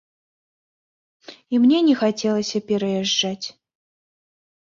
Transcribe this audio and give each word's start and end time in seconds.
І 1.55 1.59
мне 1.65 1.79
не 1.89 1.93
хацелася 2.01 2.57
пераязджаць. 2.71 3.45